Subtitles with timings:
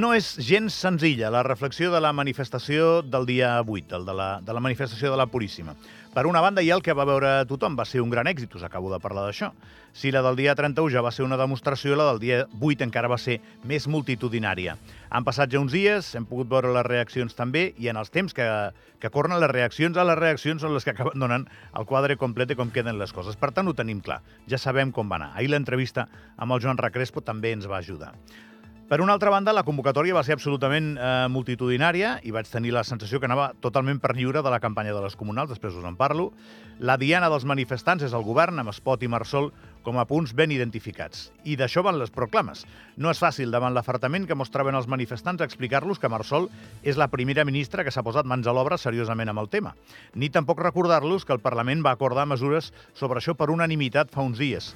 [0.00, 4.28] no és gens senzilla la reflexió de la manifestació del dia 8, el de la,
[4.40, 5.74] de la manifestació de la Puríssima.
[6.14, 8.56] Per una banda, hi ha el que va veure tothom, va ser un gran èxit,
[8.56, 9.52] us acabo de parlar d'això.
[9.92, 13.12] Si la del dia 31 ja va ser una demostració, la del dia 8 encara
[13.12, 14.78] va ser més multitudinària.
[15.10, 18.34] Han passat ja uns dies, hem pogut veure les reaccions també, i en els temps
[18.34, 18.48] que,
[18.98, 21.46] que corren les reaccions a les reaccions són les que acaben donant
[21.76, 23.36] el quadre complet de com queden les coses.
[23.36, 25.34] Per tant, ho tenim clar, ja sabem com va anar.
[25.36, 28.14] Ahir l'entrevista amb el Joan Recrespo també ens va ajudar.
[28.90, 32.80] Per una altra banda, la convocatòria va ser absolutament eh, multitudinària i vaig tenir la
[32.82, 35.94] sensació que anava totalment per lliure de la campanya de les comunals, després us en
[35.94, 36.32] parlo.
[36.82, 39.52] La diana dels manifestants és el govern, amb Espot i Marsol
[39.86, 41.28] com a punts ben identificats.
[41.46, 42.64] I d'això van les proclames.
[42.98, 46.50] No és fàcil, davant l'afartament que mostraven els manifestants, explicar-los que Marsol
[46.82, 49.76] és la primera ministra que s'ha posat mans a l'obra seriosament amb el tema.
[50.18, 54.42] Ni tampoc recordar-los que el Parlament va acordar mesures sobre això per unanimitat fa uns
[54.42, 54.74] dies.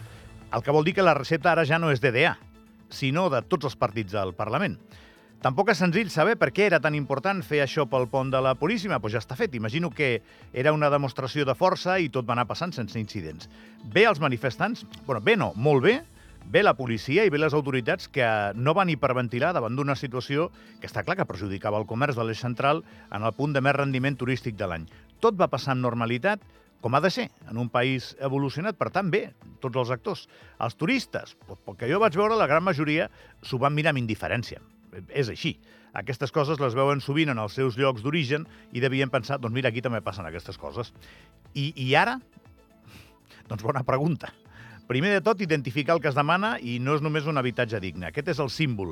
[0.55, 2.37] El que vol dir que la recepta ara ja no és DDA,
[2.91, 4.79] sinó de tots els partits del Parlament.
[5.45, 8.55] Tampoc és senzill saber per què era tan important fer això pel pont de la
[8.57, 9.53] Puríssima, però ja està fet.
[9.59, 10.23] Imagino que
[10.57, 13.51] era una demostració de força i tot va anar passant sense incidents.
[13.93, 15.99] Bé els manifestants, bueno, bé no, molt bé,
[16.49, 18.25] bé la policia i bé les autoritats que
[18.57, 20.49] no van hiperventilar davant d'una situació
[20.81, 23.77] que està clar que perjudicava el comerç de l'eix central en el punt de més
[23.77, 24.89] rendiment turístic de l'any.
[25.21, 26.41] Tot va passar amb normalitat,
[26.85, 29.31] com ha de ser, en un país evolucionat, per tant, bé,
[29.63, 30.27] tots els actors.
[30.61, 33.07] Els turistes, pel que jo vaig veure, la gran majoria
[33.41, 34.61] s'ho van mirar amb indiferència.
[35.09, 35.55] És així.
[35.97, 38.45] Aquestes coses les veuen sovint en els seus llocs d'origen
[38.77, 40.93] i devien pensar, doncs mira, aquí també passen aquestes coses.
[41.55, 42.19] I, i ara?
[43.49, 44.35] Doncs bona pregunta.
[44.85, 48.11] Primer de tot, identificar el que es demana i no és només un habitatge digne.
[48.11, 48.91] Aquest és el símbol,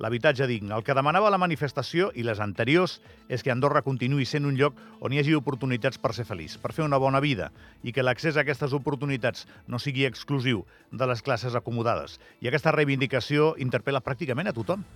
[0.00, 0.70] l'habitatge digne.
[0.72, 2.94] El que demanava la manifestació i les anteriors
[3.28, 6.72] és que Andorra continuï sent un lloc on hi hagi oportunitats per ser feliç, per
[6.72, 7.50] fer una bona vida
[7.84, 12.16] i que l'accés a aquestes oportunitats no sigui exclusiu de les classes acomodades.
[12.40, 14.86] I aquesta reivindicació interpel·la pràcticament a tothom.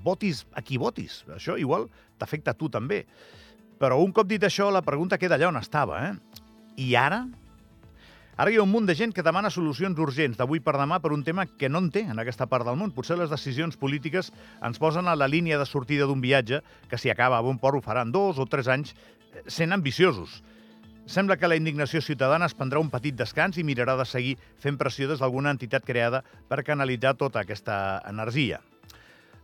[0.00, 1.26] Votis a qui votis.
[1.36, 3.02] Això igual t'afecta a tu també.
[3.78, 6.00] Però un cop dit això, la pregunta queda allà on estava.
[6.08, 6.40] Eh?
[6.88, 7.20] I ara?
[8.38, 11.10] Ara hi ha un munt de gent que demana solucions urgents d'avui per demà per
[11.10, 12.92] un tema que no en té en aquesta part del món.
[12.94, 14.28] Potser les decisions polítiques
[14.62, 17.74] ens posen a la línia de sortida d'un viatge que, si acaba a bon port,
[17.74, 20.36] ho faran dos o tres anys eh, sent ambiciosos.
[21.10, 24.78] Sembla que la indignació ciutadana es prendrà un petit descans i mirarà de seguir fent
[24.78, 28.60] pressió des d'alguna entitat creada per canalitzar tota aquesta energia.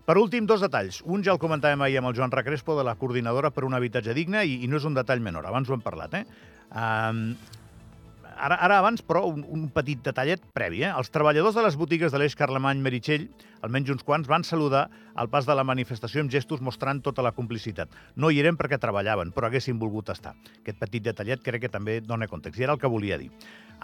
[0.06, 1.00] Per últim, dos detalls.
[1.02, 4.14] Un ja el comentàvem ahir amb el Joan Recrespo de la coordinadora per un habitatge
[4.14, 6.14] digne i, i no és un detall menor, abans ho hem parlat.
[6.20, 6.24] Eh?
[6.70, 7.24] Um,
[8.36, 10.82] ara, ara abans, però, un, un petit detallet previ.
[10.84, 10.90] Eh?
[10.90, 13.26] Els treballadors de les botigues de l'Eix Carlemany Meritxell,
[13.66, 17.34] almenys uns quants, van saludar al pas de la manifestació amb gestos mostrant tota la
[17.36, 17.92] complicitat.
[18.16, 20.34] No hi eren perquè treballaven, però haguessin volgut estar.
[20.62, 23.30] Aquest petit detallet crec que també dona context, i era el que volia dir.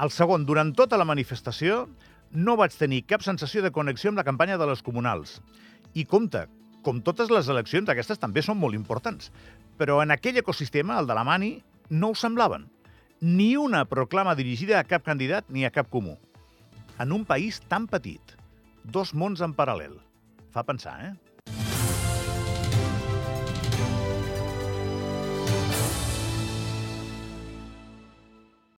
[0.01, 1.85] El segon, durant tota la manifestació
[2.33, 5.41] no vaig tenir cap sensació de connexió amb la campanya de les comunals.
[5.95, 6.47] I compte,
[6.87, 9.33] com totes les eleccions, aquestes també són molt importants.
[9.77, 11.57] Però en aquell ecosistema, el de la Mani,
[11.91, 12.69] no ho semblaven
[13.21, 16.17] ni una proclama dirigida a cap candidat ni a cap comú.
[16.99, 18.37] En un país tan petit,
[18.85, 19.99] dos mons en paral·lel.
[20.51, 21.13] Fa pensar, eh?